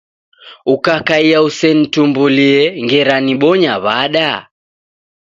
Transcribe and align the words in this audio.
Ukakaia 0.73 1.37
usenitumbulie 1.47 2.61
ngera 2.83 3.15
nibonya 3.25 3.73
w'ada? 3.83 4.29